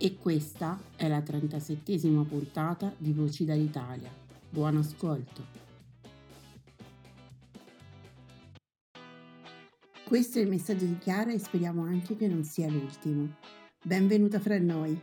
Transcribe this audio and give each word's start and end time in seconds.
E 0.00 0.16
questa 0.16 0.80
è 0.94 1.08
la 1.08 1.18
37esima 1.18 2.24
puntata 2.24 2.94
di 2.96 3.12
Voci 3.12 3.44
dall'Italia. 3.44 4.08
Buon 4.48 4.76
ascolto! 4.76 5.44
Questo 10.04 10.38
è 10.38 10.42
il 10.42 10.48
messaggio 10.48 10.84
di 10.84 10.96
Chiara 10.98 11.32
e 11.32 11.40
speriamo 11.40 11.82
anche 11.82 12.16
che 12.16 12.28
non 12.28 12.44
sia 12.44 12.68
l'ultimo. 12.68 13.34
Benvenuta 13.82 14.38
fra 14.38 14.56
noi! 14.60 14.96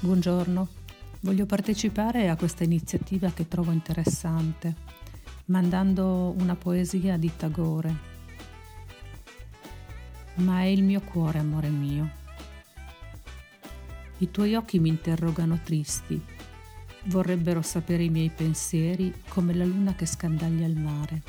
Buongiorno, 0.00 0.68
voglio 1.20 1.46
partecipare 1.46 2.28
a 2.28 2.36
questa 2.36 2.64
iniziativa 2.64 3.30
che 3.30 3.48
trovo 3.48 3.70
interessante, 3.70 4.76
mandando 5.46 6.34
una 6.36 6.56
poesia 6.56 7.16
di 7.16 7.30
Tagore. 7.34 8.10
Ma 10.34 10.60
è 10.60 10.66
il 10.66 10.82
mio 10.82 11.00
cuore, 11.00 11.38
amore 11.38 11.70
mio 11.70 12.20
i 14.22 14.30
tuoi 14.30 14.54
occhi 14.54 14.78
mi 14.78 14.88
interrogano 14.88 15.58
tristi, 15.64 16.20
vorrebbero 17.06 17.60
sapere 17.60 18.04
i 18.04 18.08
miei 18.08 18.30
pensieri 18.30 19.12
come 19.26 19.52
la 19.52 19.64
luna 19.64 19.96
che 19.96 20.06
scandaglia 20.06 20.64
il 20.64 20.78
mare. 20.78 21.22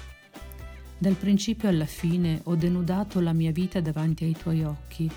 Dal 0.99 1.15
principio 1.15 1.67
alla 1.69 1.87
fine 1.87 2.41
ho 2.43 2.55
denudato 2.55 3.19
la 3.19 3.33
mia 3.33 3.51
vita 3.51 3.81
davanti 3.81 4.25
ai 4.25 4.37
tuoi 4.37 4.63
occhi, 4.63 5.09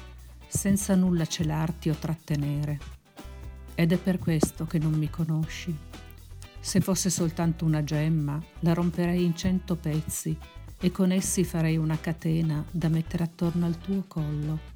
senza 0.46 0.94
nulla 0.94 1.26
celarti 1.26 1.90
o 1.90 1.94
trattenere. 1.94 2.78
Ed 3.74 3.92
è 3.92 3.98
per 3.98 4.18
questo 4.18 4.64
che 4.64 4.78
non 4.78 4.94
mi 4.94 5.10
conosci. 5.10 5.76
Se 6.58 6.80
fosse 6.80 7.10
soltanto 7.10 7.66
una 7.66 7.84
gemma, 7.84 8.42
la 8.60 8.72
romperei 8.72 9.22
in 9.22 9.36
cento 9.36 9.76
pezzi 9.76 10.34
e 10.80 10.90
con 10.90 11.12
essi 11.12 11.44
farei 11.44 11.76
una 11.76 12.00
catena 12.00 12.64
da 12.70 12.88
mettere 12.88 13.24
attorno 13.24 13.66
al 13.66 13.76
tuo 13.76 14.02
collo 14.08 14.75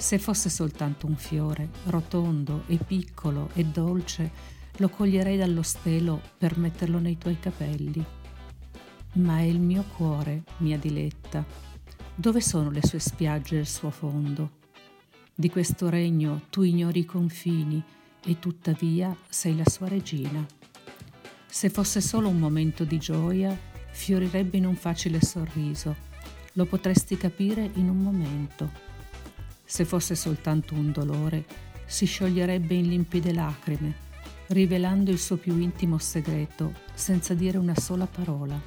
se 0.00 0.20
fosse 0.20 0.48
soltanto 0.48 1.08
un 1.08 1.16
fiore, 1.16 1.68
rotondo 1.86 2.62
e 2.68 2.76
piccolo 2.76 3.50
e 3.54 3.64
dolce, 3.64 4.30
lo 4.76 4.88
coglierei 4.88 5.36
dallo 5.36 5.62
stelo 5.62 6.22
per 6.38 6.56
metterlo 6.56 7.00
nei 7.00 7.18
tuoi 7.18 7.40
capelli. 7.40 8.04
Ma 9.14 9.38
è 9.38 9.42
il 9.42 9.58
mio 9.58 9.82
cuore, 9.96 10.44
mia 10.58 10.78
diletta. 10.78 11.44
Dove 12.14 12.40
sono 12.40 12.70
le 12.70 12.80
sue 12.86 13.00
spiagge 13.00 13.56
e 13.56 13.60
il 13.60 13.66
suo 13.66 13.90
fondo? 13.90 14.50
Di 15.34 15.50
questo 15.50 15.88
regno 15.88 16.42
tu 16.48 16.62
ignori 16.62 17.00
i 17.00 17.04
confini 17.04 17.82
e 18.24 18.38
tuttavia 18.38 19.14
sei 19.28 19.56
la 19.56 19.68
sua 19.68 19.88
regina. 19.88 20.46
Se 21.44 21.70
fosse 21.70 22.00
solo 22.00 22.28
un 22.28 22.38
momento 22.38 22.84
di 22.84 22.98
gioia, 22.98 23.56
fiorirebbe 23.90 24.58
in 24.58 24.66
un 24.66 24.76
facile 24.76 25.20
sorriso. 25.20 25.96
Lo 26.52 26.66
potresti 26.66 27.16
capire 27.16 27.68
in 27.74 27.88
un 27.88 27.98
momento 27.98 28.88
se 29.68 29.84
fosse 29.84 30.14
soltanto 30.14 30.72
un 30.72 30.92
dolore, 30.92 31.44
si 31.84 32.06
scioglierebbe 32.06 32.72
in 32.72 32.88
limpide 32.88 33.34
lacrime, 33.34 33.94
rivelando 34.46 35.10
il 35.10 35.18
suo 35.18 35.36
più 35.36 35.58
intimo 35.58 35.98
segreto 35.98 36.72
senza 36.94 37.34
dire 37.34 37.58
una 37.58 37.74
sola 37.78 38.06
parola. 38.06 38.58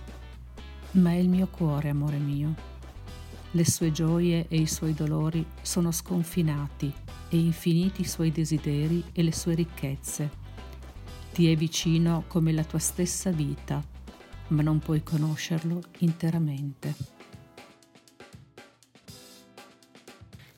Ma 0.91 1.09
è 1.09 1.15
il 1.15 1.27
mio 1.27 1.47
cuore, 1.47 1.89
amore 1.89 2.17
mio. 2.17 2.53
Le 3.49 3.65
sue 3.65 3.91
gioie 3.91 4.45
e 4.47 4.57
i 4.57 4.67
suoi 4.67 4.93
dolori 4.93 5.43
sono 5.63 5.91
sconfinati 5.91 6.93
e 7.29 7.37
infiniti 7.37 8.01
i 8.01 8.07
suoi 8.07 8.31
desideri 8.31 9.03
e 9.11 9.23
le 9.23 9.33
sue 9.33 9.55
ricchezze. 9.55 10.29
Ti 11.33 11.51
è 11.51 11.55
vicino 11.55 12.25
come 12.27 12.51
la 12.51 12.63
tua 12.63 12.79
stessa 12.79 13.31
vita, 13.31 13.83
ma 14.49 14.61
non 14.61 14.77
puoi 14.77 15.01
conoscerlo 15.01 15.81
interamente. 15.99 17.20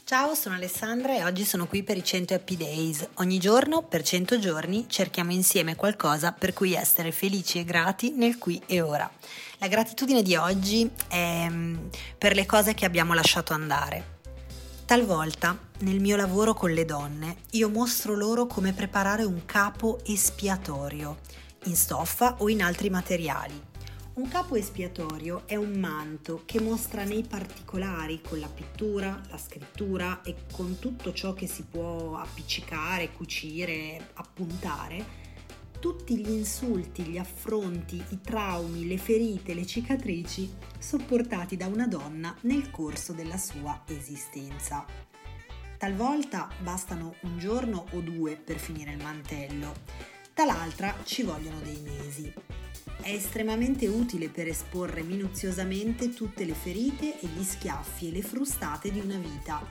Ciao, 0.05 0.35
sono 0.35 0.55
Alessandra 0.55 1.15
e 1.15 1.23
oggi 1.23 1.45
sono 1.45 1.65
qui 1.65 1.81
per 1.81 1.95
i 1.95 2.03
100 2.03 2.33
Happy 2.33 2.57
Days. 2.57 3.07
Ogni 3.15 3.39
giorno, 3.39 3.83
per 3.83 4.03
100 4.03 4.37
giorni, 4.37 4.85
cerchiamo 4.89 5.31
insieme 5.31 5.77
qualcosa 5.77 6.33
per 6.33 6.51
cui 6.51 6.73
essere 6.73 7.13
felici 7.13 7.59
e 7.59 7.63
grati 7.63 8.11
nel 8.11 8.37
qui 8.37 8.61
e 8.65 8.81
ora. 8.81 9.09
La 9.59 9.67
gratitudine 9.69 10.21
di 10.21 10.35
oggi 10.35 10.91
è 11.07 11.47
mm, 11.49 11.87
per 12.17 12.35
le 12.35 12.45
cose 12.45 12.73
che 12.73 12.83
abbiamo 12.83 13.13
lasciato 13.13 13.53
andare. 13.53 14.19
Talvolta, 14.85 15.57
nel 15.79 16.01
mio 16.01 16.17
lavoro 16.17 16.53
con 16.53 16.71
le 16.71 16.83
donne, 16.83 17.37
io 17.51 17.69
mostro 17.69 18.13
loro 18.13 18.45
come 18.45 18.73
preparare 18.73 19.23
un 19.23 19.45
capo 19.45 19.99
espiatorio, 20.03 21.19
in 21.63 21.77
stoffa 21.77 22.35
o 22.39 22.49
in 22.49 22.61
altri 22.61 22.89
materiali 22.89 23.71
un 24.15 24.27
capo 24.27 24.55
espiatorio 24.55 25.41
è 25.47 25.55
un 25.55 25.79
manto 25.79 26.43
che 26.45 26.61
mostra 26.61 27.03
nei 27.03 27.23
particolari, 27.23 28.21
con 28.21 28.39
la 28.39 28.47
pittura, 28.47 29.19
la 29.29 29.37
scrittura 29.37 30.21
e 30.21 30.35
con 30.51 30.77
tutto 30.77 31.13
ciò 31.13 31.33
che 31.33 31.47
si 31.47 31.63
può 31.63 32.15
appiccicare, 32.17 33.11
cucire, 33.11 34.11
appuntare, 34.13 35.21
tutti 35.79 36.15
gli 36.15 36.29
insulti, 36.29 37.03
gli 37.03 37.17
affronti, 37.17 38.03
i 38.09 38.21
traumi, 38.21 38.87
le 38.87 38.99
ferite, 38.99 39.55
le 39.55 39.65
cicatrici 39.65 40.53
sopportati 40.77 41.57
da 41.57 41.65
una 41.65 41.87
donna 41.87 42.35
nel 42.41 42.69
corso 42.69 43.13
della 43.13 43.37
sua 43.37 43.81
esistenza. 43.87 44.85
Talvolta 45.79 46.49
bastano 46.61 47.15
un 47.21 47.39
giorno 47.39 47.87
o 47.91 47.99
due 47.99 48.35
per 48.35 48.59
finire 48.59 48.91
il 48.91 49.01
mantello, 49.01 49.73
tal'altra 50.33 50.95
ci 51.03 51.23
vogliono 51.23 51.59
dei 51.61 51.81
mesi. 51.81 52.62
È 53.01 53.09
estremamente 53.09 53.87
utile 53.87 54.29
per 54.29 54.47
esporre 54.47 55.03
minuziosamente 55.03 56.13
tutte 56.13 56.45
le 56.45 56.53
ferite 56.53 57.19
e 57.19 57.27
gli 57.27 57.43
schiaffi 57.43 58.07
e 58.07 58.11
le 58.11 58.21
frustate 58.21 58.91
di 58.91 58.99
una 58.99 59.17
vita. 59.17 59.65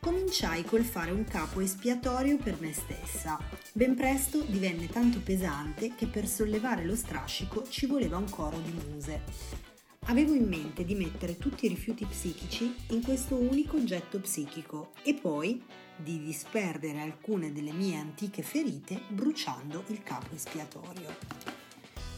Cominciai 0.00 0.64
col 0.64 0.84
fare 0.84 1.10
un 1.10 1.24
capo 1.24 1.60
espiatorio 1.60 2.36
per 2.38 2.60
me 2.60 2.72
stessa. 2.72 3.38
Ben 3.72 3.94
presto 3.94 4.42
divenne 4.42 4.88
tanto 4.88 5.20
pesante 5.20 5.94
che 5.94 6.06
per 6.06 6.26
sollevare 6.26 6.84
lo 6.84 6.94
strascico 6.94 7.66
ci 7.68 7.86
voleva 7.86 8.16
un 8.16 8.30
coro 8.30 8.58
di 8.58 8.72
muse. 8.72 9.22
Avevo 10.06 10.32
in 10.32 10.46
mente 10.46 10.84
di 10.84 10.94
mettere 10.94 11.36
tutti 11.36 11.66
i 11.66 11.68
rifiuti 11.68 12.04
psichici 12.04 12.72
in 12.90 13.02
questo 13.02 13.34
unico 13.34 13.76
oggetto 13.76 14.20
psichico 14.20 14.92
e 15.02 15.14
poi 15.14 15.60
di 15.96 16.22
disperdere 16.22 17.00
alcune 17.00 17.52
delle 17.52 17.72
mie 17.72 17.98
antiche 17.98 18.42
ferite 18.42 19.00
bruciando 19.08 19.82
il 19.88 20.02
capo 20.04 20.34
espiatorio 20.34 21.55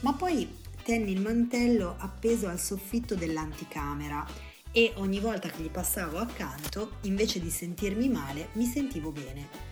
ma 0.00 0.12
poi 0.12 0.56
tenni 0.82 1.12
il 1.12 1.20
mantello 1.20 1.96
appeso 1.98 2.48
al 2.48 2.58
soffitto 2.58 3.14
dell'anticamera 3.14 4.26
e 4.70 4.92
ogni 4.96 5.20
volta 5.20 5.48
che 5.48 5.62
gli 5.62 5.70
passavo 5.70 6.18
accanto, 6.18 6.98
invece 7.02 7.40
di 7.40 7.50
sentirmi 7.50 8.08
male, 8.08 8.48
mi 8.52 8.66
sentivo 8.66 9.10
bene. 9.10 9.66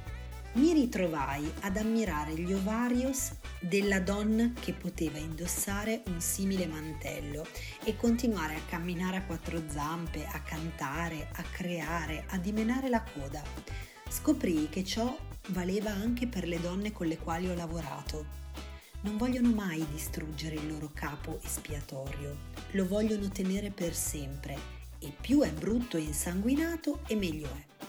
Mi 0.55 0.73
ritrovai 0.73 1.51
ad 1.61 1.77
ammirare 1.77 2.35
gli 2.35 2.53
ovarios 2.53 3.33
della 3.61 4.01
donna 4.01 4.53
che 4.59 4.73
poteva 4.73 5.19
indossare 5.19 6.03
un 6.07 6.19
simile 6.21 6.67
mantello 6.67 7.47
e 7.85 7.95
continuare 7.95 8.55
a 8.55 8.65
camminare 8.67 9.19
a 9.19 9.25
quattro 9.25 9.63
zampe, 9.69 10.25
a 10.25 10.41
cantare, 10.41 11.29
a 11.35 11.43
creare, 11.43 12.25
a 12.29 12.39
dimenare 12.39 12.89
la 12.89 13.03
coda 13.03 13.43
Scoprì 14.09 14.69
che 14.69 14.85
ciò 14.85 15.17
valeva 15.49 15.91
anche 15.91 16.27
per 16.27 16.47
le 16.47 16.61
donne 16.61 16.93
con 16.93 17.07
le 17.07 17.19
quali 17.19 17.49
ho 17.49 17.55
lavorato. 17.55 18.45
Non 19.07 19.19
vogliono 19.19 19.55
mai 19.55 19.87
distruggere 19.93 20.57
il 20.57 20.67
loro 20.67 20.91
capo 20.93 21.39
espiatorio, 21.45 22.37
lo 22.73 22.89
vogliono 22.89 23.29
tenere 23.29 23.71
per 23.71 23.95
sempre 23.95 24.59
e 24.99 25.13
più 25.19 25.43
è 25.43 25.53
brutto 25.53 25.97
e 25.97 26.01
insanguinato 26.01 26.99
e 27.07 27.15
meglio 27.15 27.47
è. 27.47 27.85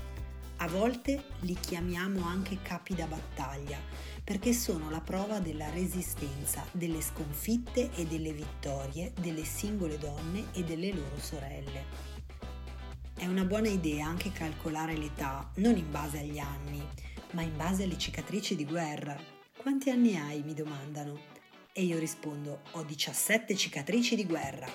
A 0.57 0.67
volte 0.67 1.23
li 1.39 1.55
chiamiamo 1.55 2.23
anche 2.23 2.61
capi 2.61 2.93
da 2.93 3.07
battaglia 3.07 3.79
perché 4.23 4.53
sono 4.53 4.91
la 4.91 5.01
prova 5.01 5.39
della 5.39 5.71
resistenza, 5.71 6.63
delle 6.71 7.01
sconfitte 7.01 7.89
e 7.95 8.05
delle 8.05 8.31
vittorie 8.31 9.11
delle 9.19 9.43
singole 9.43 9.97
donne 9.97 10.49
e 10.53 10.63
delle 10.63 10.93
loro 10.93 11.17
sorelle. 11.19 11.85
È 13.15 13.25
una 13.25 13.43
buona 13.43 13.69
idea 13.69 14.05
anche 14.05 14.31
calcolare 14.31 14.95
l'età, 14.95 15.49
non 15.55 15.77
in 15.77 15.89
base 15.89 16.19
agli 16.19 16.37
anni, 16.37 16.79
ma 17.31 17.41
in 17.41 17.57
base 17.57 17.85
alle 17.85 17.97
cicatrici 17.97 18.55
di 18.55 18.65
guerra. 18.65 19.36
Quanti 19.67 19.89
anni 19.89 20.15
hai? 20.15 20.43
mi 20.43 20.53
domandano. 20.53 21.19
E 21.73 21.83
io 21.83 21.99
rispondo, 21.99 22.61
ho 22.71 22.83
17 22.83 23.53
cicatrici 23.53 24.15
di 24.15 24.23
guerra. 24.23 24.65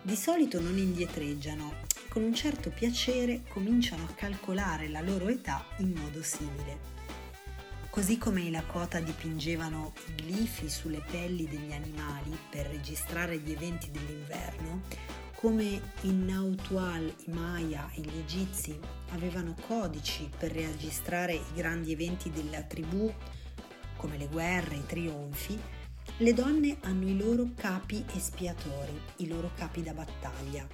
Di 0.00 0.16
solito 0.16 0.62
non 0.62 0.78
indietreggiano, 0.78 1.74
con 2.08 2.22
un 2.22 2.32
certo 2.32 2.70
piacere 2.70 3.42
cominciano 3.50 4.04
a 4.04 4.14
calcolare 4.14 4.88
la 4.88 5.02
loro 5.02 5.28
età 5.28 5.62
in 5.80 5.92
modo 5.92 6.22
simile. 6.22 6.78
Così 7.90 8.16
come 8.16 8.40
i 8.40 8.50
Lakota 8.50 8.98
dipingevano 8.98 9.92
i 10.16 10.22
glifi 10.22 10.70
sulle 10.70 11.04
pelli 11.10 11.46
degli 11.46 11.72
animali 11.72 12.34
per 12.48 12.66
registrare 12.68 13.36
gli 13.36 13.52
eventi 13.52 13.90
dell'inverno, 13.90 14.84
come 15.34 15.92
in 16.04 16.24
Nautual 16.24 17.14
i 17.26 17.30
Maya 17.30 17.90
e 17.94 18.00
gli 18.00 18.16
Egizi 18.16 18.74
avevano 19.10 19.54
codici 19.66 20.30
per 20.34 20.52
registrare 20.52 21.34
i 21.34 21.52
grandi 21.52 21.92
eventi 21.92 22.30
della 22.30 22.62
tribù, 22.62 23.12
come 23.98 24.16
le 24.16 24.28
guerre, 24.28 24.76
i 24.76 24.86
trionfi, 24.86 25.60
le 26.16 26.32
donne 26.32 26.78
hanno 26.80 27.06
i 27.06 27.16
loro 27.16 27.50
capi 27.54 28.02
espiatori, 28.14 28.98
i 29.16 29.28
loro 29.28 29.50
capi 29.54 29.82
da 29.82 29.92
battaglia. 29.92 30.66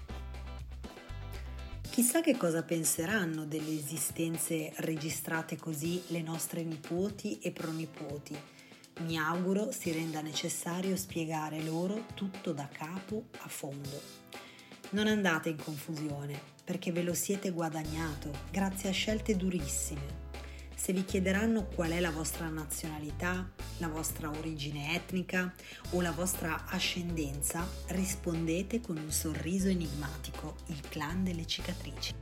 Chissà 1.90 2.20
che 2.20 2.36
cosa 2.36 2.62
penseranno 2.62 3.44
delle 3.46 3.76
esistenze 3.76 4.72
registrate 4.76 5.56
così 5.56 6.02
le 6.08 6.22
nostre 6.22 6.62
nipoti 6.64 7.38
e 7.40 7.52
pronipoti. 7.52 8.36
Mi 9.00 9.18
auguro 9.18 9.70
si 9.70 9.92
renda 9.92 10.20
necessario 10.20 10.96
spiegare 10.96 11.62
loro 11.62 12.06
tutto 12.14 12.52
da 12.52 12.68
capo 12.68 13.26
a 13.38 13.48
fondo. 13.48 14.00
Non 14.90 15.06
andate 15.06 15.50
in 15.50 15.56
confusione, 15.56 16.40
perché 16.64 16.90
ve 16.90 17.02
lo 17.02 17.14
siete 17.14 17.50
guadagnato 17.50 18.30
grazie 18.50 18.88
a 18.88 18.92
scelte 18.92 19.36
durissime. 19.36 20.23
Se 20.84 20.92
vi 20.92 21.06
chiederanno 21.06 21.64
qual 21.64 21.92
è 21.92 22.00
la 22.00 22.10
vostra 22.10 22.46
nazionalità, 22.50 23.48
la 23.78 23.88
vostra 23.88 24.28
origine 24.28 24.94
etnica 24.94 25.50
o 25.92 26.02
la 26.02 26.10
vostra 26.10 26.64
ascendenza, 26.66 27.66
rispondete 27.86 28.82
con 28.82 28.98
un 28.98 29.10
sorriso 29.10 29.68
enigmatico, 29.68 30.56
il 30.66 30.86
clan 30.90 31.24
delle 31.24 31.46
cicatrici. 31.46 32.12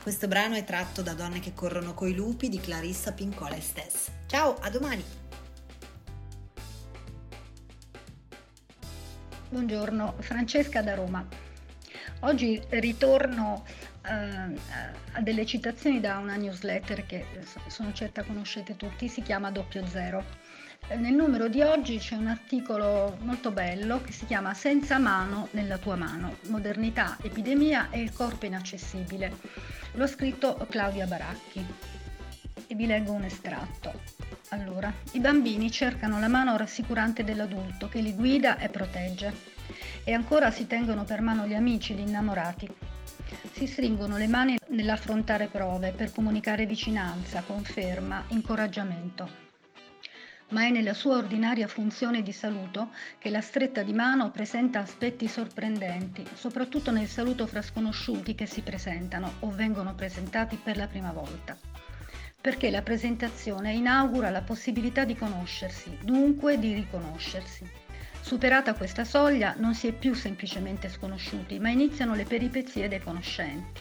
Questo 0.00 0.28
brano 0.28 0.54
è 0.54 0.62
tratto 0.62 1.02
da 1.02 1.14
Donne 1.14 1.40
che 1.40 1.54
corrono 1.54 1.92
coi 1.92 2.14
lupi 2.14 2.48
di 2.48 2.60
Clarissa 2.60 3.10
Pincola 3.10 3.56
Estes. 3.56 4.12
Ciao, 4.26 4.54
a 4.60 4.70
domani! 4.70 5.02
Buongiorno, 9.48 10.14
Francesca 10.20 10.82
da 10.82 10.94
Roma. 10.94 11.26
Oggi 12.20 12.62
ritorno 12.68 13.64
a 14.02 15.20
delle 15.20 15.46
citazioni 15.46 16.00
da 16.00 16.18
una 16.18 16.36
newsletter 16.36 17.06
che 17.06 17.24
sono 17.68 17.92
certa 17.92 18.22
conoscete 18.22 18.76
tutti, 18.76 19.08
si 19.08 19.22
chiama 19.22 19.50
Doppio 19.50 19.86
Zero. 19.86 20.24
Eh, 20.88 20.96
nel 20.96 21.14
numero 21.14 21.48
di 21.48 21.62
oggi 21.62 21.98
c'è 21.98 22.16
un 22.16 22.26
articolo 22.26 23.16
molto 23.20 23.52
bello 23.52 24.02
che 24.02 24.12
si 24.12 24.26
chiama 24.26 24.52
Senza 24.52 24.98
mano 24.98 25.48
nella 25.52 25.78
tua 25.78 25.94
mano, 25.94 26.38
modernità, 26.48 27.16
epidemia 27.22 27.88
e 27.90 28.00
il 28.00 28.12
corpo 28.12 28.46
inaccessibile. 28.46 29.32
L'ho 29.92 30.06
scritto 30.06 30.66
Claudia 30.68 31.06
Baracchi 31.06 31.64
e 32.66 32.74
vi 32.74 32.86
leggo 32.86 33.12
un 33.12 33.24
estratto. 33.24 34.00
Allora, 34.48 34.92
i 35.12 35.20
bambini 35.20 35.70
cercano 35.70 36.18
la 36.18 36.28
mano 36.28 36.56
rassicurante 36.56 37.22
dell'adulto 37.22 37.88
che 37.88 38.00
li 38.00 38.14
guida 38.14 38.58
e 38.58 38.68
protegge 38.68 39.32
e 40.04 40.12
ancora 40.12 40.50
si 40.50 40.66
tengono 40.66 41.04
per 41.04 41.20
mano 41.20 41.46
gli 41.46 41.54
amici, 41.54 41.94
gli 41.94 42.00
innamorati. 42.00 42.68
Si 43.52 43.66
stringono 43.66 44.16
le 44.16 44.26
mani 44.26 44.56
nell'affrontare 44.68 45.46
prove 45.46 45.92
per 45.92 46.12
comunicare 46.12 46.66
vicinanza, 46.66 47.42
conferma, 47.42 48.24
incoraggiamento. 48.28 49.50
Ma 50.48 50.66
è 50.66 50.70
nella 50.70 50.94
sua 50.94 51.16
ordinaria 51.16 51.66
funzione 51.66 52.22
di 52.22 52.32
saluto 52.32 52.90
che 53.18 53.30
la 53.30 53.40
stretta 53.40 53.82
di 53.82 53.92
mano 53.92 54.30
presenta 54.30 54.80
aspetti 54.80 55.28
sorprendenti, 55.28 56.26
soprattutto 56.34 56.90
nel 56.90 57.08
saluto 57.08 57.46
fra 57.46 57.62
sconosciuti 57.62 58.34
che 58.34 58.46
si 58.46 58.60
presentano 58.60 59.34
o 59.40 59.50
vengono 59.50 59.94
presentati 59.94 60.56
per 60.56 60.76
la 60.76 60.86
prima 60.86 61.12
volta 61.12 61.56
perché 62.42 62.70
la 62.70 62.82
presentazione 62.82 63.72
inaugura 63.72 64.28
la 64.28 64.42
possibilità 64.42 65.04
di 65.04 65.14
conoscersi, 65.14 65.96
dunque 66.02 66.58
di 66.58 66.74
riconoscersi. 66.74 67.81
Superata 68.22 68.74
questa 68.74 69.04
soglia 69.04 69.54
non 69.58 69.74
si 69.74 69.88
è 69.88 69.92
più 69.92 70.14
semplicemente 70.14 70.88
sconosciuti, 70.88 71.58
ma 71.58 71.70
iniziano 71.70 72.14
le 72.14 72.24
peripezie 72.24 72.86
dei 72.86 73.00
conoscenti. 73.00 73.80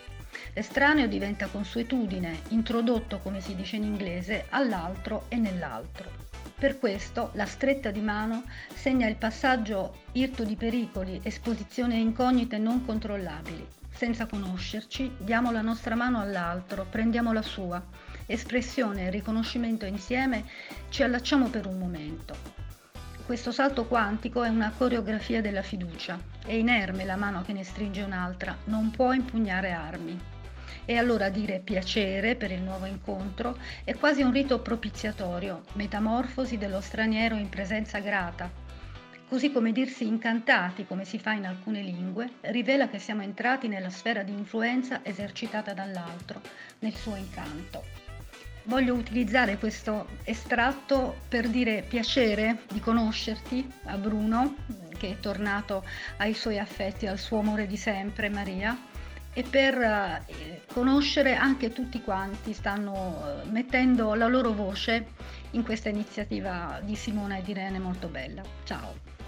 L'estraneo 0.54 1.08
diventa 1.08 1.46
consuetudine, 1.46 2.40
introdotto, 2.50 3.20
come 3.20 3.40
si 3.40 3.56
dice 3.56 3.76
in 3.76 3.84
inglese, 3.84 4.48
all'altro 4.50 5.26
e 5.30 5.38
nell'altro. 5.38 6.10
Per 6.58 6.80
questo 6.80 7.30
la 7.36 7.46
stretta 7.46 7.92
di 7.92 8.02
mano 8.02 8.44
segna 8.74 9.08
il 9.08 9.16
passaggio 9.16 10.02
irto 10.14 10.44
di 10.44 10.56
pericoli, 10.56 11.20
esposizione 11.24 11.96
a 11.96 12.00
incognite 12.00 12.58
non 12.58 12.84
controllabili. 12.84 13.66
Senza 13.92 14.26
conoscerci, 14.26 15.12
diamo 15.20 15.52
la 15.52 15.62
nostra 15.62 15.94
mano 15.94 16.20
all'altro, 16.20 16.88
prendiamo 16.90 17.32
la 17.32 17.44
sua. 17.44 17.82
Espressione 18.26 19.06
e 19.06 19.10
riconoscimento 19.12 19.86
insieme, 19.86 20.46
ci 20.90 21.04
allacciamo 21.04 21.48
per 21.50 21.68
un 21.68 21.78
momento. 21.78 22.71
Questo 23.32 23.54
salto 23.54 23.86
quantico 23.86 24.44
è 24.44 24.50
una 24.50 24.74
coreografia 24.78 25.40
della 25.40 25.62
fiducia. 25.62 26.20
È 26.46 26.52
inerme 26.52 27.06
la 27.06 27.16
mano 27.16 27.44
che 27.44 27.54
ne 27.54 27.64
stringe 27.64 28.02
un'altra, 28.02 28.58
non 28.66 28.92
può 28.92 29.14
impugnare 29.14 29.72
armi. 29.72 30.20
E 30.84 30.98
allora 30.98 31.30
dire 31.30 31.60
piacere 31.60 32.36
per 32.36 32.52
il 32.52 32.62
nuovo 32.62 32.88
incontro 32.88 33.58
è 33.86 33.96
quasi 33.96 34.22
un 34.22 34.34
rito 34.34 34.60
propiziatorio, 34.60 35.64
metamorfosi 35.76 36.58
dello 36.58 36.82
straniero 36.82 37.36
in 37.36 37.48
presenza 37.48 38.00
grata. 38.00 38.52
Così 39.30 39.50
come 39.54 39.72
dirsi 39.72 40.06
incantati, 40.06 40.86
come 40.86 41.06
si 41.06 41.18
fa 41.18 41.32
in 41.32 41.46
alcune 41.46 41.82
lingue, 41.82 42.32
rivela 42.42 42.90
che 42.90 43.00
siamo 43.00 43.22
entrati 43.22 43.70
nella 43.70 43.90
sfera 43.90 44.24
di 44.24 44.34
influenza 44.34 45.06
esercitata 45.06 45.74
dall'altro, 45.74 46.42
nel 46.80 46.94
suo 46.94 47.16
incanto. 47.16 48.01
Voglio 48.64 48.94
utilizzare 48.94 49.58
questo 49.58 50.08
estratto 50.24 51.18
per 51.28 51.48
dire 51.50 51.84
piacere 51.88 52.60
di 52.72 52.80
conoscerti 52.80 53.68
a 53.86 53.98
Bruno, 53.98 54.56
che 54.98 55.10
è 55.10 55.20
tornato 55.20 55.84
ai 56.18 56.34
suoi 56.34 56.60
affetti, 56.60 57.08
al 57.08 57.18
suo 57.18 57.40
amore 57.40 57.66
di 57.66 57.78
sempre, 57.78 58.30
Maria, 58.30 58.78
e 59.34 59.44
per 59.44 59.76
eh, 59.82 60.62
conoscere 60.72 61.36
anche 61.36 61.72
tutti 61.72 62.02
quanti 62.02 62.54
stanno 62.54 63.42
eh, 63.44 63.50
mettendo 63.50 64.14
la 64.14 64.28
loro 64.28 64.52
voce 64.52 65.08
in 65.52 65.64
questa 65.64 65.90
iniziativa 65.90 66.80
di 66.84 66.96
Simona 66.96 67.38
e 67.38 67.42
di 67.42 67.52
Irene 67.52 67.80
molto 67.80 68.08
bella. 68.08 68.44
Ciao! 68.64 69.21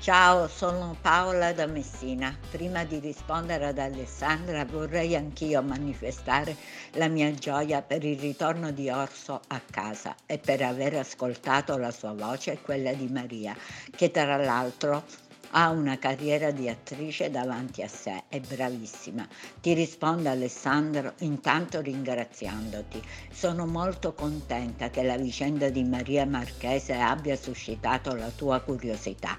Ciao, 0.00 0.48
sono 0.48 0.96
Paola 0.98 1.52
da 1.52 1.66
Messina. 1.66 2.34
Prima 2.50 2.84
di 2.84 3.00
rispondere 3.00 3.66
ad 3.66 3.78
Alessandra 3.78 4.64
vorrei 4.64 5.14
anch'io 5.14 5.60
manifestare 5.60 6.56
la 6.92 7.06
mia 7.08 7.30
gioia 7.34 7.82
per 7.82 8.02
il 8.02 8.18
ritorno 8.18 8.70
di 8.70 8.88
Orso 8.88 9.42
a 9.48 9.60
casa 9.70 10.16
e 10.24 10.38
per 10.38 10.62
aver 10.62 10.96
ascoltato 10.96 11.76
la 11.76 11.90
sua 11.90 12.14
voce 12.14 12.52
e 12.52 12.62
quella 12.62 12.94
di 12.94 13.08
Maria, 13.08 13.54
che 13.94 14.10
tra 14.10 14.38
l'altro 14.38 15.04
ha 15.50 15.68
una 15.68 15.98
carriera 15.98 16.50
di 16.50 16.66
attrice 16.70 17.28
davanti 17.28 17.82
a 17.82 17.88
sé, 17.88 18.22
è 18.28 18.40
bravissima. 18.40 19.28
Ti 19.60 19.74
risponde 19.74 20.30
Alessandro 20.30 21.12
intanto 21.18 21.82
ringraziandoti. 21.82 23.02
Sono 23.30 23.66
molto 23.66 24.14
contenta 24.14 24.88
che 24.88 25.02
la 25.02 25.18
vicenda 25.18 25.68
di 25.68 25.84
Maria 25.84 26.24
Marchese 26.24 26.94
abbia 26.94 27.36
suscitato 27.36 28.14
la 28.14 28.30
tua 28.30 28.60
curiosità 28.60 29.36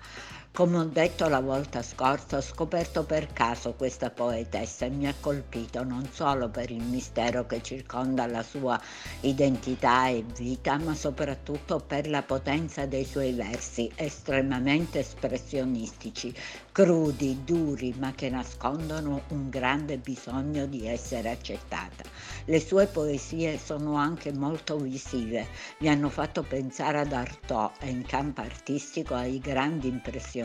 Come 0.53 0.79
ho 0.79 0.83
detto 0.83 1.29
la 1.29 1.39
volta 1.39 1.81
scorsa, 1.81 2.35
ho 2.35 2.41
scoperto 2.41 3.05
per 3.05 3.31
caso 3.31 3.73
questa 3.73 4.09
poetessa 4.09 4.85
e 4.85 4.89
mi 4.89 5.07
ha 5.07 5.15
colpito 5.17 5.81
non 5.85 6.05
solo 6.11 6.49
per 6.49 6.71
il 6.71 6.83
mistero 6.83 7.45
che 7.45 7.63
circonda 7.63 8.27
la 8.27 8.43
sua 8.43 8.77
identità 9.21 10.09
e 10.09 10.25
vita, 10.35 10.77
ma 10.77 10.93
soprattutto 10.93 11.79
per 11.79 12.09
la 12.09 12.21
potenza 12.21 12.85
dei 12.85 13.05
suoi 13.05 13.31
versi 13.31 13.89
estremamente 13.95 14.99
espressionistici, 14.99 16.35
crudi, 16.73 17.45
duri, 17.45 17.95
ma 17.97 18.11
che 18.11 18.29
nascondono 18.29 19.23
un 19.29 19.49
grande 19.49 19.99
bisogno 19.99 20.65
di 20.65 20.85
essere 20.85 21.29
accettata. 21.29 22.03
Le 22.43 22.59
sue 22.59 22.87
poesie 22.87 23.57
sono 23.57 23.95
anche 23.95 24.33
molto 24.33 24.75
visive, 24.75 25.47
mi 25.77 25.87
hanno 25.87 26.09
fatto 26.09 26.43
pensare 26.43 26.99
ad 26.99 27.13
Artaud 27.13 27.71
e 27.79 27.89
in 27.89 28.05
campo 28.05 28.41
artistico 28.41 29.15
ai 29.15 29.39
grandi 29.39 29.87
impressionisti 29.87 30.39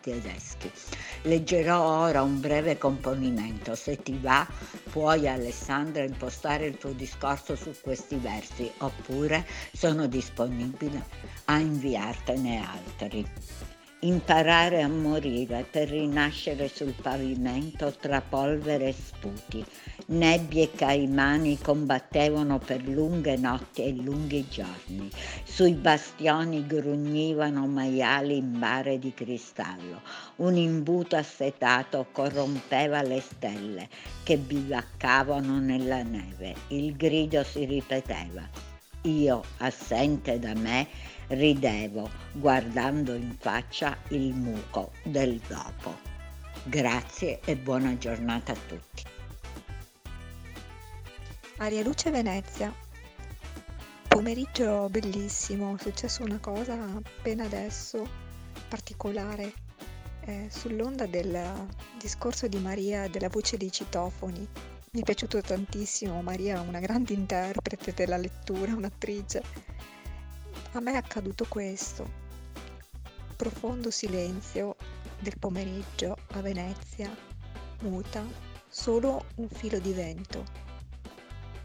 tedeschi. 0.00 0.70
Leggerò 1.22 2.00
ora 2.00 2.22
un 2.22 2.40
breve 2.40 2.78
componimento, 2.78 3.74
se 3.74 4.02
ti 4.02 4.18
va 4.20 4.46
puoi 4.90 5.28
Alessandra 5.28 6.02
impostare 6.02 6.66
il 6.66 6.78
tuo 6.78 6.92
discorso 6.92 7.56
su 7.56 7.72
questi 7.80 8.16
versi 8.16 8.70
oppure 8.78 9.46
sono 9.72 10.06
disponibile 10.06 11.04
a 11.46 11.58
inviartene 11.58 12.64
altri 12.64 13.26
imparare 14.00 14.82
a 14.82 14.88
morire 14.88 15.66
per 15.68 15.88
rinascere 15.88 16.68
sul 16.68 16.94
pavimento 17.00 17.92
tra 17.92 18.20
polvere 18.20 18.88
e 18.88 18.92
sputi. 18.92 19.64
Nebbie 20.10 20.62
e 20.62 20.70
caimani 20.74 21.58
combattevano 21.58 22.58
per 22.58 22.82
lunghe 22.88 23.36
notti 23.36 23.82
e 23.82 23.92
lunghi 23.92 24.48
giorni. 24.48 25.10
Sui 25.44 25.74
bastioni 25.74 26.66
grugnivano 26.66 27.66
maiali 27.66 28.38
in 28.38 28.58
bare 28.58 28.98
di 28.98 29.12
cristallo. 29.12 30.00
Un 30.36 30.56
imbuto 30.56 31.16
assetato 31.16 32.06
corrompeva 32.10 33.02
le 33.02 33.20
stelle 33.20 33.90
che 34.22 34.38
bivaccavano 34.38 35.58
nella 35.58 36.02
neve. 36.02 36.54
Il 36.68 36.96
grido 36.96 37.44
si 37.44 37.66
ripeteva. 37.66 38.48
Io, 39.02 39.42
assente 39.58 40.38
da 40.38 40.54
me, 40.54 40.88
ridevo 41.26 42.08
guardando 42.32 43.12
in 43.12 43.36
faccia 43.38 43.94
il 44.08 44.32
muco 44.32 44.92
del 45.02 45.38
dopo. 45.46 45.94
Grazie 46.62 47.40
e 47.44 47.56
buona 47.56 47.98
giornata 47.98 48.52
a 48.52 48.56
tutti. 48.66 49.17
Aria 51.60 51.82
Luce 51.82 52.12
Venezia. 52.12 52.72
Pomeriggio 54.06 54.88
bellissimo, 54.88 55.74
è 55.74 55.82
successo 55.82 56.22
una 56.22 56.38
cosa 56.38 56.74
appena 56.74 57.46
adesso 57.46 58.08
particolare 58.68 59.52
eh, 60.20 60.46
sull'onda 60.48 61.06
del 61.06 61.66
discorso 61.98 62.46
di 62.46 62.58
Maria 62.58 63.08
della 63.08 63.28
voce 63.28 63.56
dei 63.56 63.72
citofoni. 63.72 64.46
Mi 64.92 65.00
è 65.00 65.02
piaciuto 65.02 65.40
tantissimo, 65.40 66.22
Maria 66.22 66.62
è 66.62 66.66
una 66.66 66.78
grande 66.78 67.12
interprete 67.12 67.92
della 67.92 68.16
lettura, 68.18 68.76
un'attrice 68.76 69.42
a 70.72 70.80
me 70.80 70.92
è 70.92 70.96
accaduto 70.96 71.44
questo. 71.48 72.08
Profondo 73.34 73.90
silenzio 73.90 74.76
del 75.18 75.36
pomeriggio 75.40 76.16
a 76.34 76.40
Venezia, 76.40 77.12
muta, 77.80 78.24
solo 78.68 79.24
un 79.36 79.48
filo 79.48 79.80
di 79.80 79.92
vento. 79.92 80.67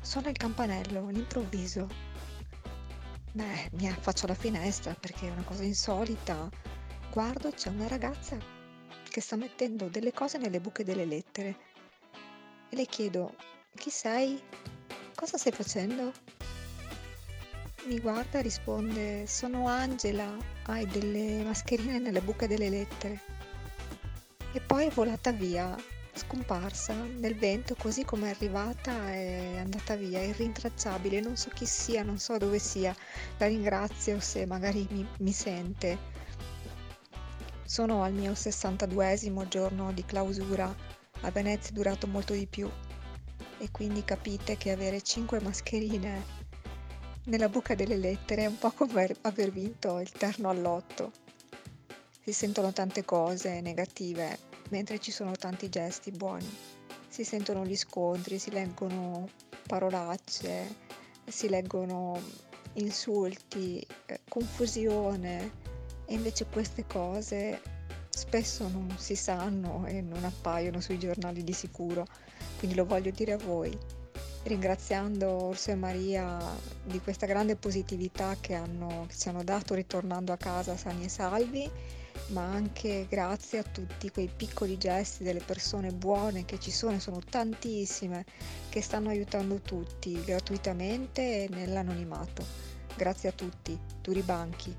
Suona 0.04 0.30
il 0.30 0.36
campanello 0.36 1.08
all'improvviso. 1.08 1.88
Beh, 3.32 3.70
mi 3.72 3.88
affaccio 3.88 4.26
alla 4.26 4.36
finestra 4.36 4.94
perché 4.94 5.30
è 5.30 5.32
una 5.32 5.44
cosa 5.44 5.64
insolita. 5.64 6.50
Guardo, 7.10 7.52
c'è 7.52 7.70
una 7.70 7.88
ragazza 7.88 8.38
che 9.10 9.22
sta 9.22 9.38
mettendo 9.38 9.88
delle 9.88 10.12
cose 10.12 10.38
nelle 10.38 10.60
buche 10.60 10.84
delle 10.84 11.06
lettere. 11.06 11.56
E 12.70 12.76
le 12.76 12.86
chiedo, 12.86 13.34
chi 13.76 13.90
sei? 13.90 14.44
Cosa 15.16 15.38
stai 15.38 15.54
facendo? 15.54 16.12
Mi 17.86 17.98
guarda 18.02 18.40
e 18.40 18.42
risponde: 18.42 19.26
Sono 19.26 19.68
Angela, 19.70 20.36
hai 20.66 20.86
delle 20.86 21.44
mascherine 21.44 22.00
nelle 22.00 22.22
buche 22.22 22.48
delle 22.48 22.70
lettere. 22.70 23.22
E 24.52 24.60
poi 24.60 24.88
è 24.88 24.90
volata 24.90 25.32
via, 25.32 25.74
scomparsa 26.14 26.94
nel 26.94 27.36
vento, 27.36 27.76
così 27.76 28.06
come 28.06 28.28
è 28.28 28.30
arrivata 28.32 29.12
è 29.12 29.58
andata 29.58 29.96
via, 29.96 30.20
è 30.20 30.24
irrintracciabile. 30.24 31.20
Non 31.20 31.36
so 31.36 31.50
chi 31.50 31.66
sia, 31.66 32.04
non 32.04 32.18
so 32.18 32.38
dove 32.38 32.60
sia. 32.60 32.96
La 33.38 33.48
ringrazio 33.48 34.20
se 34.20 34.46
magari 34.46 34.88
mi, 34.92 35.08
mi 35.20 35.32
sente. 35.32 35.98
Sono 37.66 38.04
al 38.04 38.14
mio 38.14 38.32
62esimo 38.34 39.48
giorno 39.48 39.92
di 39.92 40.06
clausura. 40.06 40.74
A 41.22 41.32
Venezia 41.32 41.72
è 41.72 41.74
durato 41.74 42.08
molto 42.08 42.34
di 42.34 42.46
più. 42.46 42.70
E 43.58 43.72
quindi 43.72 44.04
capite 44.04 44.58
che 44.58 44.72
avere 44.72 45.02
5 45.02 45.40
mascherine 45.42 46.42
nella 47.26 47.48
buca 47.48 47.74
delle 47.74 47.96
lettere 47.96 48.44
è 48.44 48.48
un 48.48 48.58
po' 48.58 48.72
come 48.72 49.16
aver 49.22 49.52
vinto 49.52 50.00
il 50.00 50.12
terno 50.12 50.50
all'otto. 50.50 51.12
Si 52.22 52.34
sentono 52.34 52.74
tante 52.74 53.06
cose 53.06 53.62
negative, 53.62 54.38
mentre 54.74 54.98
ci 54.98 55.12
sono 55.12 55.34
tanti 55.34 55.70
gesti 55.70 56.10
buoni. 56.10 56.50
Si 57.08 57.24
sentono 57.24 57.64
gli 57.64 57.76
scontri, 57.76 58.40
si 58.40 58.50
leggono 58.50 59.30
parolacce, 59.68 60.78
si 61.28 61.48
leggono 61.48 62.20
insulti, 62.74 63.86
eh, 64.08 64.22
confusione 64.28 65.52
e 66.06 66.16
invece 66.16 66.48
queste 66.48 66.88
cose 66.88 67.62
spesso 68.10 68.68
non 68.68 68.96
si 68.98 69.16
sanno 69.16 69.86
e 69.86 70.02
non 70.02 70.24
appaiono 70.24 70.82
sui 70.82 70.98
giornali 70.98 71.44
di 71.44 71.54
sicuro, 71.54 72.08
quindi 72.58 72.76
lo 72.76 72.86
voglio 72.86 73.12
dire 73.12 73.34
a 73.34 73.38
voi 73.38 73.78
ringraziando 74.44 75.46
Orso 75.46 75.70
e 75.70 75.76
Maria 75.76 76.38
di 76.84 77.00
questa 77.00 77.28
grande 77.28 77.56
positività 77.56 78.36
che, 78.42 78.56
hanno, 78.56 79.06
che 79.08 79.16
ci 79.16 79.30
hanno 79.30 79.44
dato 79.44 79.76
ritornando 79.76 80.34
a 80.34 80.38
casa 80.38 80.76
sani 80.76 81.06
e 81.06 81.10
salvi, 81.10 81.70
ma 82.28 82.44
anche 82.44 83.06
grazie 83.10 83.60
a 83.60 83.64
tutti 83.64 84.10
quei 84.10 84.30
piccoli 84.34 84.78
gesti 84.78 85.24
delle 85.24 85.42
persone 85.44 85.92
buone 85.92 86.46
che 86.46 86.60
ci 86.60 86.72
sono, 86.72 87.00
sono 87.00 87.20
tantissime, 87.20 88.26
che 88.70 88.82
stanno 88.82 89.10
aiutando 89.10 89.60
tutti 89.60 90.22
gratuitamente 90.24 91.44
e 91.44 91.50
nell'anonimato. 91.50 92.46
Grazie 92.96 93.30
a 93.30 93.34
tutti, 93.34 93.78
duri 94.02 94.22
banchi. 94.22 94.76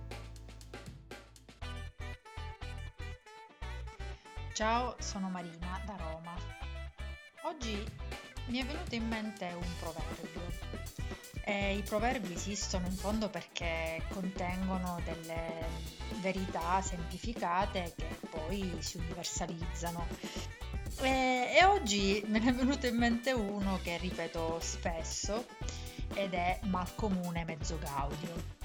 Ciao, 4.55 4.95
sono 5.01 5.29
Marina 5.29 5.83
da 5.85 5.97
Roma. 5.97 6.37
Oggi 7.43 7.85
mi 8.47 8.59
è 8.59 8.65
venuto 8.65 8.95
in 8.95 9.09
mente 9.09 9.47
un 9.53 9.67
proverbio. 9.81 10.54
E 11.47 11.77
I 11.77 11.83
proverbi 11.83 12.33
esistono 12.33 12.87
in 12.87 12.97
fondo 12.97 13.29
perché 13.29 14.03
contengono 14.09 14.99
delle 15.05 15.67
verità 16.21 16.81
semplificate 16.81 17.93
che 17.95 18.07
poi 18.31 18.75
si 18.79 18.97
universalizzano. 18.97 20.07
E, 21.03 21.55
e 21.59 21.65
oggi 21.65 22.25
me 22.29 22.39
ne 22.39 22.49
è 22.49 22.55
venuto 22.55 22.87
in 22.87 22.97
mente 22.97 23.33
uno 23.33 23.79
che 23.83 23.99
ripeto 23.99 24.59
spesso 24.61 25.47
ed 26.15 26.33
è 26.33 26.61
mal 26.65 26.95
comune 26.95 27.45
mezzo 27.45 27.79
gaudio. 27.79 28.63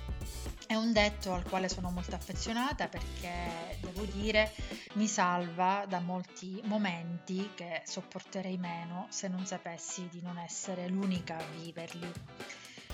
È 0.66 0.76
un 0.76 0.94
detto 0.94 1.34
al 1.34 1.44
quale 1.44 1.68
sono 1.68 1.90
molto 1.90 2.16
affezionata 2.16 2.88
perché, 2.88 3.78
devo 3.82 4.04
dire, 4.04 4.54
mi 4.94 5.08
salva 5.08 5.86
da 5.90 6.00
molti 6.00 6.62
momenti 6.66 7.50
che 7.56 7.82
sopporterei 7.84 8.58
meno 8.58 9.08
se 9.10 9.28
non 9.28 9.46
sapessi 9.46 10.08
di 10.10 10.22
non 10.22 10.38
essere 10.38 10.88
l'unica 10.88 11.38
a 11.38 11.44
viverli. 11.58 12.12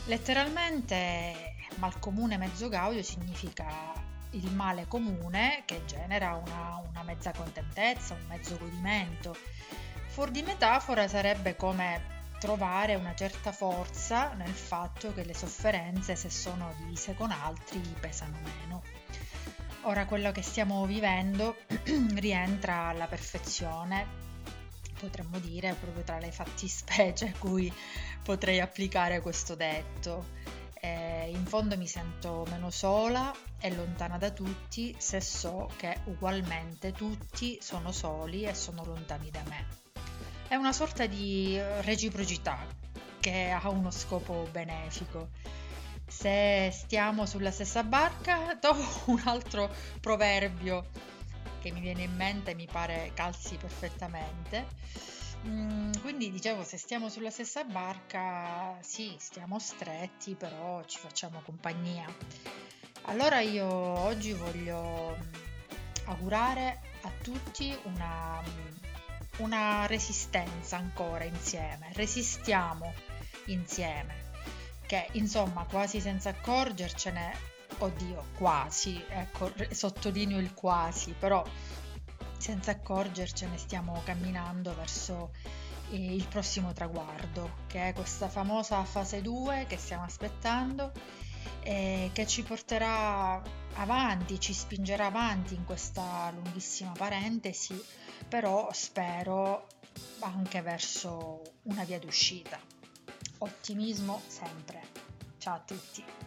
Letteralmente, 0.08 1.56
mal 1.78 1.98
comune 1.98 2.38
mezzo 2.38 2.70
gaudio 2.70 3.02
significa 3.02 3.66
il 4.32 4.52
male 4.52 4.86
comune 4.88 5.64
che 5.66 5.84
genera 5.86 6.36
una, 6.36 6.80
una 6.88 7.02
mezza 7.02 7.32
contentezza, 7.32 8.14
un 8.14 8.26
mezzo 8.28 8.56
godimento. 8.58 9.36
Fuori 10.08 10.32
di 10.32 10.44
metafora 10.44 11.08
sarebbe 11.08 11.56
come 11.56 12.14
trovare 12.40 12.94
una 12.94 13.16
certa 13.16 13.52
forza 13.52 14.34
nel 14.34 14.54
fatto 14.54 15.12
che 15.12 15.24
le 15.24 15.34
sofferenze, 15.34 16.16
se 16.16 16.30
sono 16.30 16.72
divise 16.78 17.16
con 17.16 17.32
altri, 17.32 17.80
pesano 18.00 18.38
meno. 18.44 18.84
Ora 19.82 20.06
quello 20.06 20.32
che 20.32 20.44
stiamo 20.44 20.86
vivendo 20.86 21.58
rientra 22.14 22.90
alla 22.90 23.08
perfezione, 23.08 24.06
potremmo 25.00 25.40
dire 25.40 25.74
proprio 25.80 26.04
tra 26.04 26.20
le 26.20 26.32
fattispecie 26.32 27.28
a 27.28 27.40
cui 27.40 27.72
potrei 28.24 28.60
applicare 28.60 29.22
questo 29.22 29.56
detto. 29.56 30.26
Eh, 30.74 31.30
in 31.30 31.46
fondo 31.46 31.78
mi 31.78 31.88
sento 31.88 32.46
meno 32.50 32.70
sola 32.70 33.34
e 33.60 33.74
lontana 33.74 34.18
da 34.18 34.30
tutti 34.30 34.96
se 34.98 35.20
so 35.20 35.70
che 35.78 35.98
ugualmente 36.06 36.92
tutti 36.92 37.58
sono 37.62 37.92
soli 37.92 38.44
e 38.44 38.54
sono 38.54 38.84
lontani 38.86 39.32
da 39.32 39.42
me. 39.48 39.66
È 40.48 40.56
una 40.56 40.74
sorta 40.74 41.08
di 41.08 41.60
reciprocità 41.82 42.58
che 43.20 43.50
ha 43.50 43.68
uno 43.70 43.90
scopo 43.90 44.48
benefico. 44.52 45.30
Se 46.08 46.70
stiamo 46.72 47.26
sulla 47.26 47.50
stessa 47.50 47.84
barca, 47.84 48.54
do 48.62 48.76
un 49.06 49.22
altro 49.26 49.74
proverbio 50.00 50.86
che 51.66 51.72
mi 51.72 51.80
viene 51.80 52.04
in 52.04 52.16
mente 52.16 52.54
mi 52.54 52.68
pare 52.72 53.10
calzi 53.16 53.56
perfettamente. 53.56 54.68
Mm, 55.48 55.94
quindi 56.02 56.30
dicevo, 56.30 56.64
se 56.64 56.78
stiamo 56.78 57.10
sulla 57.10 57.32
stessa 57.32 57.64
barca, 57.64 58.78
sì, 58.82 59.16
stiamo 59.18 59.58
stretti, 59.58 60.36
però 60.36 60.84
ci 60.86 61.00
facciamo 61.00 61.42
compagnia. 61.44 62.06
Allora 63.06 63.40
io 63.40 63.66
oggi 63.66 64.34
voglio 64.34 65.18
mm, 65.18 65.34
augurare 66.06 66.82
a 67.02 67.12
tutti 67.24 67.76
una, 67.86 68.40
mm, 68.48 68.76
una 69.38 69.88
resistenza 69.88 70.78
ancora 70.78 71.24
insieme. 71.24 71.90
Resistiamo 71.94 72.94
insieme 73.46 74.34
che 74.86 75.08
insomma 75.14 75.66
quasi 75.68 76.00
senza 76.00 76.30
accorgercene, 76.30 77.55
oddio, 77.80 78.26
quasi, 78.38 79.04
ecco, 79.08 79.52
sottolineo 79.70 80.40
il 80.40 80.54
quasi, 80.54 81.14
però 81.18 81.44
senza 82.38 82.72
accorgercene 82.72 83.58
stiamo 83.58 84.02
camminando 84.04 84.74
verso 84.76 85.32
eh, 85.92 86.16
il 86.16 86.28
prossimo 86.28 86.74
traguardo, 86.74 87.64
che 87.68 87.90
è 87.90 87.94
questa 87.94 88.30
famosa 88.30 88.84
fase 88.84 89.22
2 89.22 89.66
che 89.68 89.78
stiamo 89.78 90.04
aspettando 90.04 90.92
e 91.62 92.12
che 92.14 92.28
ci 92.28 92.44
porterà 92.44 93.42
avanti, 93.76 94.40
ci 94.40 94.54
spingerà 94.54 95.08
avanti 95.08 95.56
in 95.56 95.66
questa 95.66 96.32
lunghissima 96.34 96.92
parentesi, 96.92 97.82
però 98.28 98.70
spero 98.72 99.68
anche 100.20 100.62
verso 100.62 101.42
una 101.64 101.84
via 101.84 102.00
d'uscita. 102.00 102.60
Ottimismo 103.40 104.22
sempre. 104.28 104.82
Ciao 105.38 105.56
a 105.56 105.60
tutti. 105.60 106.25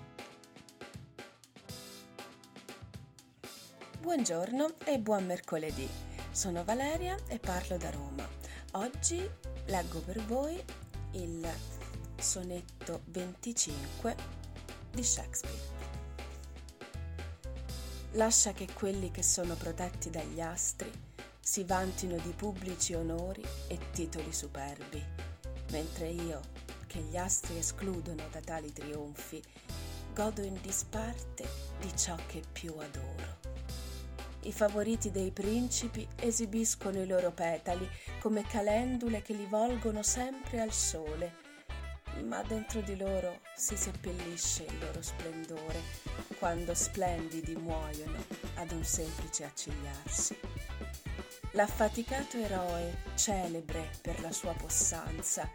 Buongiorno 4.08 4.76
e 4.86 4.98
buon 4.98 5.26
mercoledì. 5.26 5.86
Sono 6.30 6.64
Valeria 6.64 7.14
e 7.26 7.38
parlo 7.38 7.76
da 7.76 7.90
Roma. 7.90 8.26
Oggi 8.72 9.20
leggo 9.66 10.00
per 10.00 10.24
voi 10.24 10.58
il 11.10 11.46
sonetto 12.16 13.02
25 13.04 14.16
di 14.92 15.04
Shakespeare. 15.04 15.58
Lascia 18.12 18.52
che 18.52 18.66
quelli 18.72 19.10
che 19.10 19.22
sono 19.22 19.54
protetti 19.56 20.08
dagli 20.08 20.40
astri 20.40 20.90
si 21.38 21.64
vantino 21.64 22.16
di 22.16 22.30
pubblici 22.30 22.94
onori 22.94 23.44
e 23.66 23.78
titoli 23.92 24.32
superbi, 24.32 25.04
mentre 25.70 26.08
io, 26.08 26.40
che 26.86 27.00
gli 27.00 27.18
astri 27.18 27.58
escludono 27.58 28.22
da 28.30 28.40
tali 28.40 28.72
trionfi, 28.72 29.42
godo 30.14 30.40
in 30.40 30.58
disparte 30.62 31.46
di 31.78 31.94
ciò 31.94 32.16
che 32.26 32.40
più 32.50 32.74
adoro. 32.78 33.47
I 34.48 34.52
favoriti 34.52 35.10
dei 35.10 35.30
principi 35.30 36.08
esibiscono 36.16 37.02
i 37.02 37.06
loro 37.06 37.32
petali 37.32 37.86
come 38.18 38.42
calendule 38.44 39.20
che 39.20 39.34
li 39.34 39.44
volgono 39.44 40.02
sempre 40.02 40.62
al 40.62 40.72
sole, 40.72 41.34
ma 42.24 42.42
dentro 42.44 42.80
di 42.80 42.96
loro 42.96 43.40
si 43.54 43.76
seppellisce 43.76 44.64
il 44.64 44.78
loro 44.78 45.02
splendore 45.02 45.82
quando 46.38 46.72
splendidi 46.72 47.56
muoiono 47.56 48.24
ad 48.54 48.70
un 48.70 48.82
semplice 48.84 49.44
accigliarsi. 49.44 50.38
L'affaticato 51.50 52.38
eroe, 52.38 53.02
celebre 53.16 53.90
per 54.00 54.18
la 54.22 54.32
sua 54.32 54.54
possanza, 54.54 55.46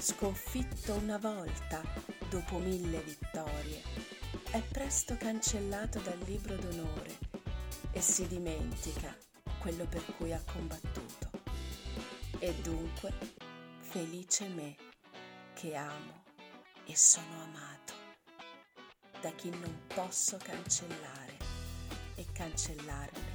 sconfitto 0.00 0.94
una 0.94 1.18
volta 1.18 1.80
dopo 2.28 2.58
mille 2.58 2.98
vittorie, 3.02 3.82
è 4.50 4.60
presto 4.62 5.16
cancellato 5.16 6.00
dal 6.00 6.18
libro 6.26 6.56
d'onore 6.56 7.35
e 7.96 8.02
si 8.02 8.26
dimentica 8.26 9.16
quello 9.58 9.86
per 9.86 10.04
cui 10.16 10.30
ha 10.30 10.42
combattuto. 10.52 11.30
E 12.38 12.54
dunque, 12.56 13.10
felice 13.78 14.48
me 14.48 14.76
che 15.54 15.74
amo 15.74 16.24
e 16.84 16.94
sono 16.94 17.42
amato 17.44 17.94
da 19.22 19.30
chi 19.30 19.48
non 19.48 19.86
posso 19.86 20.36
cancellare 20.36 21.38
e 22.16 22.26
cancellarmi 22.32 23.25